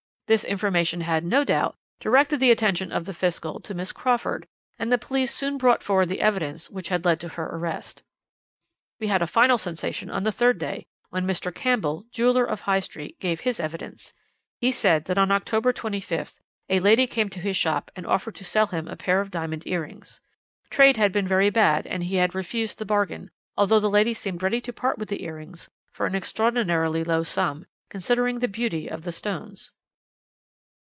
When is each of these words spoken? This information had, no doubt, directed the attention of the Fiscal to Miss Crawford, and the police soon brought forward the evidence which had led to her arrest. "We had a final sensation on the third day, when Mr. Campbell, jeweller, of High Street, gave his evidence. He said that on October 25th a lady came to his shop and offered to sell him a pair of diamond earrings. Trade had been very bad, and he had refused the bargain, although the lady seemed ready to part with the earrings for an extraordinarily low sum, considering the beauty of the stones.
This 0.27 0.45
information 0.45 1.01
had, 1.01 1.25
no 1.25 1.43
doubt, 1.43 1.75
directed 1.99 2.39
the 2.39 2.51
attention 2.51 2.89
of 2.93 3.03
the 3.03 3.13
Fiscal 3.13 3.59
to 3.59 3.73
Miss 3.73 3.91
Crawford, 3.91 4.47
and 4.79 4.89
the 4.89 4.97
police 4.97 5.35
soon 5.35 5.57
brought 5.57 5.83
forward 5.83 6.07
the 6.07 6.21
evidence 6.21 6.69
which 6.69 6.87
had 6.87 7.03
led 7.03 7.19
to 7.19 7.27
her 7.27 7.47
arrest. 7.47 8.01
"We 9.01 9.07
had 9.07 9.21
a 9.21 9.27
final 9.27 9.57
sensation 9.57 10.09
on 10.09 10.23
the 10.23 10.31
third 10.31 10.57
day, 10.57 10.85
when 11.09 11.27
Mr. 11.27 11.53
Campbell, 11.53 12.05
jeweller, 12.11 12.45
of 12.45 12.61
High 12.61 12.79
Street, 12.79 13.19
gave 13.19 13.41
his 13.41 13.59
evidence. 13.59 14.13
He 14.61 14.71
said 14.71 15.03
that 15.03 15.17
on 15.17 15.31
October 15.31 15.73
25th 15.73 16.39
a 16.69 16.79
lady 16.79 17.07
came 17.07 17.27
to 17.27 17.41
his 17.41 17.57
shop 17.57 17.91
and 17.93 18.07
offered 18.07 18.35
to 18.35 18.45
sell 18.45 18.67
him 18.67 18.87
a 18.87 18.95
pair 18.95 19.19
of 19.19 19.31
diamond 19.31 19.67
earrings. 19.67 20.21
Trade 20.69 20.95
had 20.95 21.11
been 21.11 21.27
very 21.27 21.49
bad, 21.49 21.85
and 21.85 22.03
he 22.05 22.15
had 22.15 22.33
refused 22.33 22.77
the 22.79 22.85
bargain, 22.85 23.31
although 23.57 23.81
the 23.81 23.89
lady 23.89 24.13
seemed 24.13 24.41
ready 24.41 24.61
to 24.61 24.71
part 24.71 24.97
with 24.97 25.09
the 25.09 25.23
earrings 25.25 25.69
for 25.91 26.05
an 26.05 26.15
extraordinarily 26.15 27.03
low 27.03 27.21
sum, 27.23 27.65
considering 27.89 28.39
the 28.39 28.47
beauty 28.47 28.87
of 28.87 29.01
the 29.01 29.11
stones. 29.11 29.73